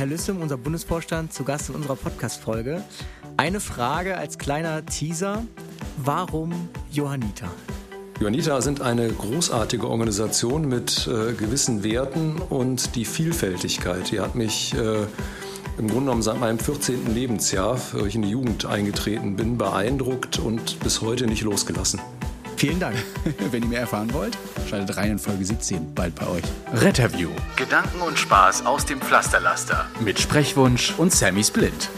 Herr 0.00 0.06
Lüssem, 0.06 0.40
unser 0.40 0.56
Bundesvorstand, 0.56 1.30
zu 1.30 1.44
Gast 1.44 1.68
in 1.68 1.74
unserer 1.74 1.94
Podcast-Folge. 1.94 2.82
Eine 3.36 3.60
Frage 3.60 4.16
als 4.16 4.38
kleiner 4.38 4.86
Teaser. 4.86 5.44
Warum 5.98 6.70
Johanniter? 6.90 7.50
Johanniter 8.18 8.62
sind 8.62 8.80
eine 8.80 9.10
großartige 9.10 9.86
Organisation 9.86 10.66
mit 10.66 11.06
äh, 11.06 11.34
gewissen 11.34 11.84
Werten 11.84 12.36
und 12.48 12.96
die 12.96 13.04
Vielfältigkeit, 13.04 14.10
die 14.10 14.20
hat 14.20 14.36
mich 14.36 14.72
äh, 14.72 15.02
im 15.76 15.88
Grunde 15.88 16.04
genommen 16.04 16.22
seit 16.22 16.40
meinem 16.40 16.58
14. 16.58 17.14
Lebensjahr, 17.14 17.78
wo 17.92 18.06
ich 18.06 18.14
in 18.14 18.22
die 18.22 18.30
Jugend 18.30 18.64
eingetreten 18.64 19.36
bin, 19.36 19.58
beeindruckt 19.58 20.38
und 20.38 20.80
bis 20.80 21.02
heute 21.02 21.26
nicht 21.26 21.42
losgelassen. 21.42 22.00
Vielen 22.60 22.78
Dank. 22.78 22.94
Wenn 23.52 23.62
ihr 23.62 23.68
mehr 23.70 23.80
erfahren 23.80 24.12
wollt, 24.12 24.36
schaltet 24.68 24.94
rein 24.98 25.12
in 25.12 25.18
Folge 25.18 25.46
17, 25.46 25.94
bald 25.94 26.14
bei 26.14 26.26
euch. 26.26 26.42
Retterview. 26.74 27.30
Gedanken 27.56 28.02
und 28.02 28.18
Spaß 28.18 28.66
aus 28.66 28.84
dem 28.84 29.00
Pflasterlaster. 29.00 29.88
Mit 30.00 30.20
Sprechwunsch 30.20 30.92
und 30.98 31.10
Sammy 31.10 31.42
Split. 31.42 31.88